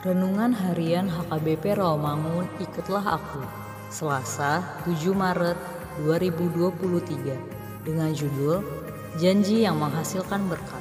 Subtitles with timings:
[0.00, 3.44] Renungan Harian HKBP Rawamangun Ikutlah Aku.
[3.92, 5.60] Selasa 7 Maret
[6.08, 8.64] 2023 dengan judul
[9.20, 10.80] Janji yang Menghasilkan Berkat.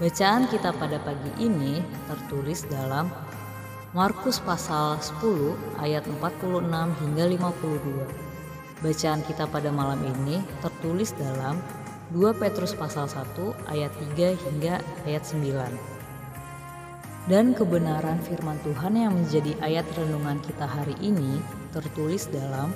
[0.00, 3.12] Bacaan kita pada pagi ini tertulis dalam
[3.92, 6.64] Markus pasal 10 ayat 46
[7.04, 8.08] hingga 52
[8.80, 11.60] Bacaan kita pada malam ini tertulis dalam
[12.16, 13.36] 2 Petrus pasal 1
[13.68, 15.93] ayat 3 hingga ayat 9
[17.24, 21.40] dan kebenaran firman Tuhan yang menjadi ayat renungan kita hari ini
[21.72, 22.68] tertulis dalam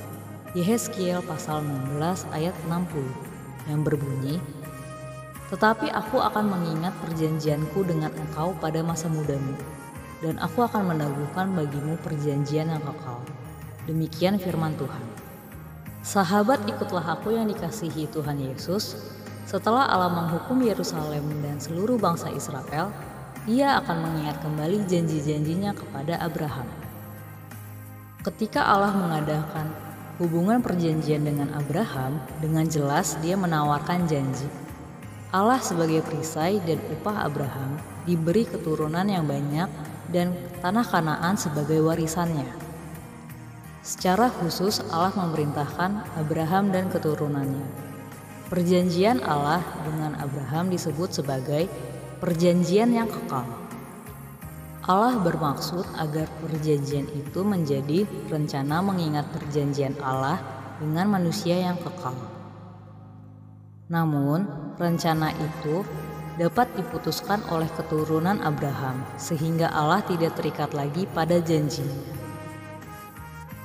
[0.57, 4.41] Yehezkiel pasal 16 ayat 60 yang berbunyi
[5.53, 9.53] Tetapi aku akan mengingat perjanjianku dengan engkau pada masa mudamu
[10.25, 13.23] dan aku akan meneguhkan bagimu perjanjian yang kekal.
[13.87, 15.05] Demikian firman Tuhan.
[16.03, 18.99] Sahabat ikutlah aku yang dikasihi Tuhan Yesus.
[19.49, 22.93] Setelah Allah menghukum Yerusalem dan seluruh bangsa Israel,
[23.49, 26.69] ia akan mengingat kembali janji-janjinya kepada Abraham.
[28.21, 29.73] Ketika Allah mengadakan
[30.21, 34.45] hubungan perjanjian dengan Abraham, dengan jelas dia menawarkan janji.
[35.33, 39.69] Allah sebagai perisai dan upah Abraham diberi keturunan yang banyak
[40.13, 42.49] dan tanah Kanaan sebagai warisannya.
[43.81, 47.65] Secara khusus Allah memerintahkan Abraham dan keturunannya.
[48.53, 51.69] Perjanjian Allah dengan Abraham disebut sebagai
[52.19, 53.47] perjanjian yang kekal.
[54.89, 60.41] Allah bermaksud agar perjanjian itu menjadi rencana mengingat perjanjian Allah
[60.83, 62.17] dengan manusia yang kekal.
[63.89, 65.87] Namun, rencana itu
[66.41, 72.17] dapat diputuskan oleh keturunan Abraham, sehingga Allah tidak terikat lagi pada janjinya.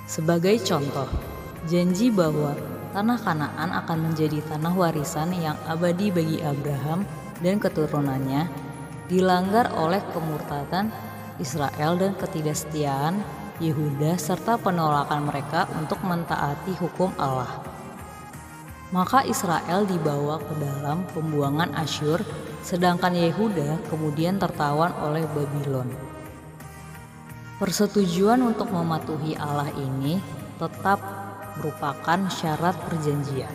[0.06, 1.08] Sebagai contoh,
[1.66, 2.54] janji bahwa
[2.92, 7.08] tanah Kanaan akan menjadi tanah warisan yang abadi bagi Abraham
[7.40, 8.52] dan keturunannya
[9.08, 10.94] dilanggar oleh kemurtadan
[11.42, 13.24] Israel dan ketidaksetiaan
[13.62, 17.62] Yehuda serta penolakan mereka untuk mentaati hukum Allah.
[18.94, 22.22] Maka Israel dibawa ke dalam pembuangan Asyur,
[22.62, 25.90] sedangkan Yehuda kemudian tertawan oleh Babylon.
[27.58, 30.22] Persetujuan untuk mematuhi Allah ini
[30.58, 31.02] tetap
[31.58, 33.54] merupakan syarat perjanjian.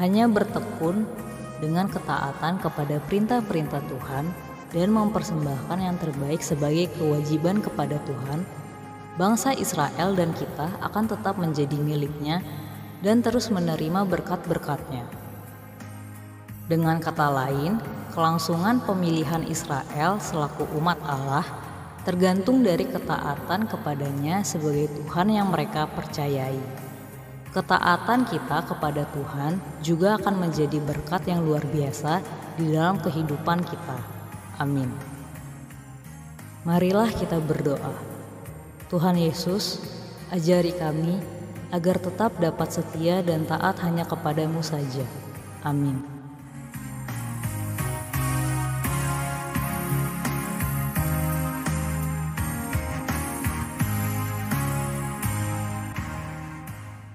[0.00, 1.04] Hanya bertekun
[1.62, 4.26] dengan ketaatan kepada perintah-perintah Tuhan
[4.74, 8.42] dan mempersembahkan yang terbaik sebagai kewajiban kepada Tuhan,
[9.14, 12.42] bangsa Israel dan kita akan tetap menjadi miliknya
[12.98, 15.06] dan terus menerima berkat-berkatnya.
[16.66, 17.78] Dengan kata lain,
[18.10, 21.46] kelangsungan pemilihan Israel selaku umat Allah
[22.02, 26.90] tergantung dari ketaatan kepadanya sebagai Tuhan yang mereka percayai.
[27.52, 32.24] Ketaatan kita kepada Tuhan juga akan menjadi berkat yang luar biasa
[32.56, 33.98] di dalam kehidupan kita.
[34.56, 34.88] Amin.
[36.64, 37.92] Marilah kita berdoa.
[38.88, 39.84] Tuhan Yesus,
[40.32, 41.20] ajari kami
[41.72, 45.04] agar tetap dapat setia dan taat hanya kepadamu saja.
[45.60, 46.11] Amin.